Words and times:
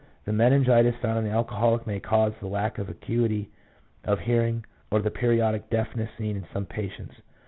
The 0.25 0.33
meningitis 0.33 0.95
found 0.95 1.19
in 1.19 1.25
the 1.25 1.29
alcoholic 1.29 1.85
may 1.85 1.99
cause 1.99 2.33
the 2.39 2.47
lack 2.47 2.79
of 2.79 2.89
acuity 2.89 3.51
of 4.03 4.21
hearing 4.21 4.65
or 4.89 4.99
the 4.99 5.11
periodic 5.11 5.69
deafness 5.69 6.09
seen 6.17 6.35
in 6.35 6.47
some 6.51 6.65
patients. 6.65 7.17